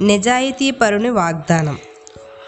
నిజాయితీపరుని 0.00 1.10
వాగ్దానం. 1.10 1.78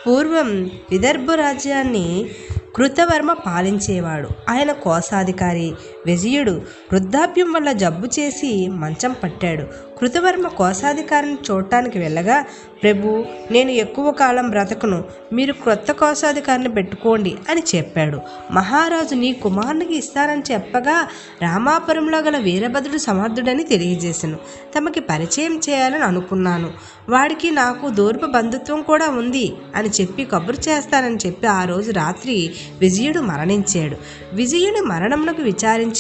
పూర్వం 0.07 0.71
విదర్భ 0.91 1.33
రాజ్యాన్ని 1.33 2.31
కృతవర్మ 2.77 3.33
పాలించేవాడు. 3.33 4.29
ఆయన 4.51 4.73
కోశాధికారి 4.73 5.73
విజయుడు 6.07 6.51
వృద్ధాప్యం 6.93 7.53
వల్ల 7.53 7.73
జబ్బు 7.73 8.07
చేసి 8.07 8.69
మంచం 8.69 9.15
పట్టాడు. 9.23 9.93
కృతవర్మ 9.99 10.49
కోశాధికారిని 10.49 11.39
చూడటానికి 11.51 11.99
వెళ్ళగా 11.99 12.45
ప్రభు 12.83 13.25
నేను 13.51 13.71
ఎక్కువ 13.71 14.11
కాలం 14.11 14.51
బ్రతకను. 14.51 15.05
మీరు 15.33 15.53
క్రొత్త 15.53 15.93
కోశాధికారిని 15.93 16.69
పెట్టుకోండి 16.69 17.35
అని 17.51 17.63
చెప్పాడు. 17.75 18.21
మహారాజు 18.51 19.15
నీ 19.15 19.33
కుమారునికి 19.33 19.97
ఇస్తానని 19.97 20.43
చెప్పగా 20.53 21.09
రామాపురంలో 21.43 22.19
గల 22.19 22.39
వీరభద్రుడు 22.39 22.99
సమర్థుడని 22.99 23.65
తెలియజేశాను. 23.65 24.37
తమకి 24.79 25.01
పరిచయం 25.01 25.61
చేయాలని 25.69 26.05
అనుకున్నాను. 26.05 26.71
వాడికి 27.09 27.51
నాకు 27.51 27.89
దూరపు 27.89 28.27
బంధుత్వం 28.27 28.83
కూడా 28.83 29.09
ఉంది 29.09 29.55
అని 29.75 29.89
చెప్పి 29.89 30.25
కబురు 30.25 30.57
చేస్తానని 30.69 31.17
చెప్పి 31.27 31.47
ఆ 31.47 31.65
రోజు 31.65 31.93
రాత్రి 31.93 32.51
విజయుడు 32.79 33.21
మరణించాడు. 33.21 33.97
విజయుడి 34.33 34.81
మరణమునకు 34.81 35.43
విచారించి 35.43 35.92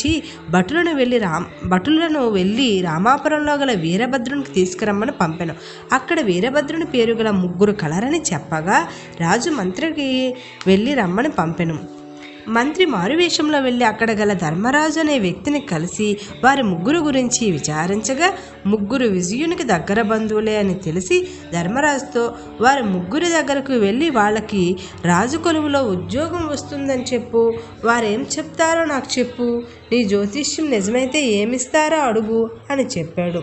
భటులను 0.50 0.94
వెళ్ళి 0.94 1.18
రామ్ 1.18 1.44
భటులను 1.64 2.28
వెళ్ళి 2.28 2.82
రామాపురంలో 2.82 3.52
గల 3.52 3.72
వీరభద్రునికి 3.72 4.52
తీసుకురమ్మని 4.52 5.12
పంపాను. 5.12 5.54
అక్కడ 5.92 6.20
వీరభద్రుని 6.20 6.84
పేరు 6.84 7.12
గల 7.12 7.30
ముగ్గురు 7.30 7.72
కలరని 7.72 8.22
చెప్పగా 8.34 8.88
రాజు 9.20 9.50
మంత్రికి 9.50 10.34
వెళ్ళి 10.66 10.94
రమ్మని 10.94 11.28
పంపెను. 11.28 12.02
మంత్రి 12.48 12.86
మారువేషంలో 12.86 13.60
వెళ్ళి 13.60 13.84
అక్కడ 13.84 14.10
గల 14.10 14.32
ధర్మరాజు 14.32 15.00
అనే 15.00 15.18
వ్యక్తిని 15.18 15.60
కలిసి 15.60 16.16
వారి 16.44 16.62
ముగ్గురు 16.62 16.98
గురించి 16.98 17.50
విచారించగా 17.50 18.32
ముగ్గురు 18.66 19.06
విజయునికి 19.08 19.62
దగ్గర 19.62 20.02
బంధువులే 20.02 20.56
అని 20.56 20.74
తెలిసి 20.74 21.28
ధర్మరాజుతో 21.52 22.34
వారి 22.60 22.82
ముగ్గురి 22.82 23.28
దగ్గరకు 23.28 23.72
వెళ్ళి 23.72 24.10
వాళ్ళకి 24.10 24.76
రాజు 25.04 25.38
కొలువులో 25.38 25.82
ఉద్యోగం 25.82 26.46
వస్తుందని 26.46 27.02
చెప్పు 27.02 27.54
వారేం 27.84 28.26
చెప్తారో 28.38 28.84
నాకు 28.84 29.18
చెప్పు 29.18 29.62
నీ 29.92 30.04
జ్యోతిష్యం 30.04 30.70
నిజమైతే 30.70 31.22
ఏమిస్తారో 31.22 31.98
అడుగు 31.98 32.50
అని 32.70 32.82
చెప్పాడు. 32.84 33.42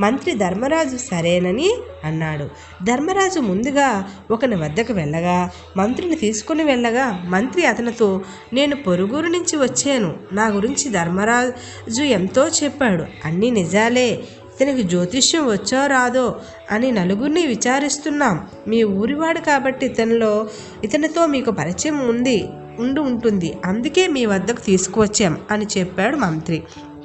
మంత్రి 0.00 0.34
ధర్మరాజు 0.34 0.96
సరేనని 0.96 1.70
అన్నాడు. 2.04 2.44
ధర్మరాజు 2.84 3.40
ముందుగా 3.40 4.10
ఒకని 4.30 4.56
వద్దకు 4.56 4.92
వెళ్ళగా 4.92 5.50
మంత్రిని 5.76 6.16
తీసుకుని 6.16 6.64
వెళ్ళగా 6.64 7.22
మంత్రి 7.24 7.66
అతనితో 7.66 8.20
నేను 8.52 8.76
పొరుగురు 8.76 9.26
నుంచి 9.26 9.56
వచ్చాను. 9.56 10.14
నా 10.32 10.46
గురించి 10.46 10.90
ధర్మరాజు 10.90 12.02
ఎంతో 12.02 12.48
చెప్పాడు. 12.48 13.04
అన్నీ 13.24 13.50
నిజాలే. 13.50 14.24
ఇతనికి 14.60 14.82
జ్యోతిష్యం 14.82 15.46
వచ్చో 15.46 15.86
రాదో 15.86 16.40
అని 16.70 16.92
నలుగురిని 16.92 17.46
విచారిస్తున్నాం. 17.46 18.48
మీ 18.68 18.82
ఊరివాడు 18.82 19.40
కాబట్టి 19.40 19.86
ఇతనిలో 19.86 20.48
ఇతనితో 20.84 21.26
మీకు 21.26 21.50
పరిచయం 21.50 22.08
ఉంది. 22.08 22.48
ఉండి 22.78 23.00
ఉంటుంది. 23.00 23.58
అందుకే 23.64 24.06
మీ 24.06 24.26
వద్దకు 24.26 24.60
తీసుకువచ్చాం 24.60 25.38
అని 25.50 25.66
చెప్పాడు 25.78 26.16
మంత్రి. 26.16 26.62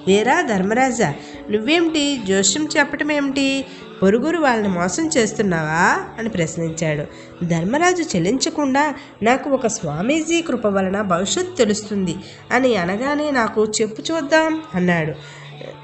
ఏరా 0.09 0.41
ధర్మరాజా 0.41 1.13
నువ్వేమిటి? 1.51 2.21
జోష్యం 2.27 2.67
చెప్పటం 2.77 3.11
ఏమిటి? 3.11 3.65
పొరుగురు 4.01 4.37
వాళ్ళని 4.37 4.67
మోసం 4.67 5.09
చేస్తున్నావా? 5.17 6.05
అని 6.19 6.29
ప్రశ్నించాడు. 6.29 7.03
ధర్మరాజు 7.45 8.01
చెల్లించకుండా 8.03 8.95
నాకు 9.23 9.49
ఒక 9.49 9.67
స్వామీజీ 9.67 10.41
కృప 10.41 10.65
వలన 10.65 11.01
భవిష్యత్తు 11.01 11.55
తెలుస్తుంది 11.55 12.15
అని 12.51 12.75
అనగానే 12.75 13.31
నాకు 13.31 13.65
చెప్పు 13.81 14.01
చూద్దాం 14.01 14.61
అన్నాడు. 14.75 15.13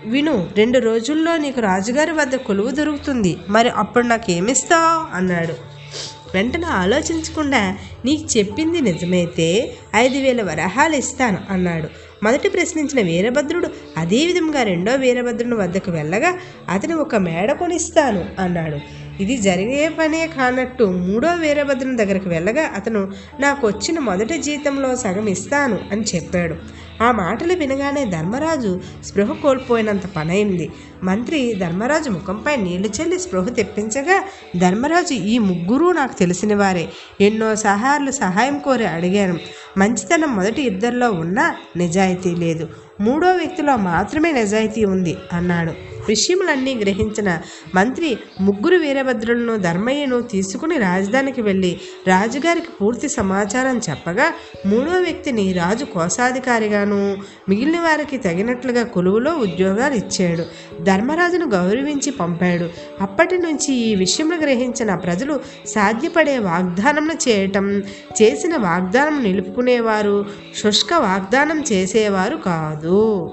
విను 0.06 0.48
రెండు 0.58 0.80
రోజుల్లో 0.80 1.38
నీకు 1.38 1.62
రాజుగారి 1.62 2.12
వద్ద 2.12 2.36
కొలువు 2.36 2.72
దొరుకుతుంది. 2.72 3.38
మరి 3.50 3.70
అప్పుడు 3.70 4.06
నాకు 4.06 4.32
ఏమిస్తావు 4.32 5.16
అన్నాడు. 5.16 5.71
వెంటనే 6.36 6.66
ఆలోచించకుండా 6.66 7.78
నీకు 8.06 8.38
చెప్పింది 8.38 8.82
నిజమైతే 8.82 9.48
ఐదు 9.96 10.18
వేల 10.18 10.42
వరహాలు 10.42 10.96
ఇస్తాను 10.96 11.40
అన్నాడు. 11.50 11.88
మొదటి 12.24 12.50
ప్రశ్నించిన 12.50 13.06
వీరభద్రుడు 13.06 13.70
అదే 13.98 14.26
విధంగా 14.26 14.64
రెండో 14.64 14.96
వీరభద్రుని 14.96 15.56
వద్దకు 15.56 15.92
వెళ్ళగా 15.92 16.34
అతను 16.70 16.98
ఒక 16.98 17.16
మేడ 17.16 17.52
కొనిస్తాను 17.52 18.26
అన్నాడు. 18.40 19.01
ఇది 19.20 19.38
జరిగే 19.38 19.90
పనే 19.90 20.28
కానట్టు 20.28 20.84
మూడో 20.84 21.34
వీరభద్రుని 21.34 21.98
దగ్గరకు 21.98 22.30
వెళ్ళగా 22.30 22.72
అతను 22.76 23.12
నాకు 23.40 23.68
వచ్చిన 23.68 24.00
మొదటి 24.00 24.38
జీతంలో 24.38 24.96
సగం 24.96 25.28
ఇస్తాను 25.28 25.80
అని 25.92 26.02
చెప్పాడు. 26.16 26.56
ఆ 27.04 27.12
మాటలు 27.12 27.54
వినగానే 27.54 28.06
ధర్మరాజు 28.06 28.82
స్పృహ 29.04 29.32
కోల్పోయినంత 29.32 30.06
పనైంది. 30.06 30.72
మంత్రి 31.04 31.54
ధర్మరాజు 31.54 32.10
ముఖంపై 32.10 32.56
నీళ్ళు 32.56 32.88
చెల్లి 32.88 33.20
స్పృహ 33.20 33.50
తెప్పించగా 33.50 34.24
ధర్మరాజు 34.58 35.14
ఈ 35.14 35.38
ముగ్గురు 35.38 35.92
నాకు 35.92 36.14
తెలిసిన 36.14 36.56
వారే. 36.56 36.90
ఎన్నో 37.22 37.56
సహాయాలు 37.56 38.12
సహాయం 38.12 38.60
కోరి 38.60 38.86
అడిగాను. 38.86 39.38
మంచితనం 39.78 40.36
మొదటి 40.36 40.62
ఇద్దరిలో 40.62 41.12
ఉన్నా 41.12 41.56
నిజాయితీ 41.78 42.36
లేదు. 42.36 42.70
మూడో 43.02 43.32
వ్యక్తిలో 43.32 43.78
మాత్రమే 43.78 44.32
నిజాయితీ 44.32 44.86
ఉంది 44.86 45.18
అన్నాడు. 45.34 46.01
విషయములన్నీ 46.08 46.76
గ్రహించిన 46.76 47.42
మంత్రి 47.76 48.18
ముగ్గురు 48.42 48.78
వీరభద్రులను 48.78 49.58
ధర్మయ్యను 49.58 50.22
తీసుకుని 50.22 50.78
రాజధానికి 50.78 51.42
వెళ్ళి 51.42 51.80
రాజుగారికి 52.08 52.68
పూర్తి 52.82 53.10
సమాచారం 53.10 53.82
చెప్పగా 53.90 54.34
మూడో 54.66 55.00
వ్యక్తిని 55.00 55.54
రాజు 55.54 55.86
కోశాధికారిగాను 55.86 57.18
మిగిలిన 57.50 57.80
వారికి 57.82 58.18
తగినట్లుగా 58.18 58.84
కొలువులో 58.84 59.34
ఉద్యోగాలు 59.36 59.94
ఇచ్చాడు. 59.94 60.44
ధర్మరాజును 60.84 61.50
గౌరవించి 61.50 62.12
పంపాడు. 62.12 62.70
అప్పటి 63.02 63.38
నుంచి 63.38 63.74
ఈ 63.74 63.96
విషయంలో 63.96 64.38
గ్రహించిన 64.38 64.96
ప్రజలు 64.96 65.40
సాధ్యపడే 65.68 66.38
వాగ్దానం 66.38 67.10
చేయటం 67.30 67.84
చేసిన 68.22 68.56
వాగ్దానం 68.58 69.24
నిలుపుకునేవారు 69.24 70.26
శుష్క 70.64 70.94
వాగ్దానం 70.94 71.64
చేసేవారు 71.72 72.36
కాదు. 72.36 73.32